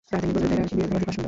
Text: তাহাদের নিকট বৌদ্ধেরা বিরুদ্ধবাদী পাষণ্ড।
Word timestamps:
তাহাদের 0.09 0.25
নিকট 0.29 0.33
বৌদ্ধেরা 0.41 0.63
বিরুদ্ধবাদী 0.77 1.05
পাষণ্ড। 1.07 1.17